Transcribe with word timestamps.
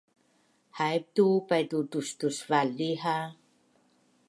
Haip 0.77 1.03
tu 1.15 1.25
paitu 1.49 1.79
tustusvali 1.91 2.89
ha 3.03 3.17